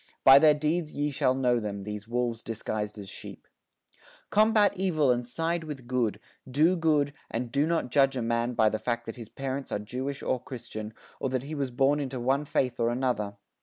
[0.23, 3.47] By their deeds ye shall know them, these wolves disguised as sheep.
[4.31, 8.67] Combat evil and side with good, do good, and do not judge a man by
[8.69, 12.19] the fact that his parents are Jewish or Christian, or that he was born into
[12.19, 13.35] one faith or another.